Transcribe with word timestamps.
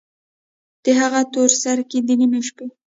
د 0.83 0.85
هغې 0.99 1.21
تورسرکي، 1.33 1.99
د 2.07 2.09
نیمې 2.19 2.39
شپې 2.47 2.67